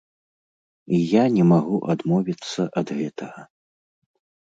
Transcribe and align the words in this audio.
І 0.97 1.01
я 1.11 1.23
не 1.35 1.45
магу 1.51 1.77
адмовіцца 1.97 2.61
ад 2.83 2.87
гэтага. 2.99 3.41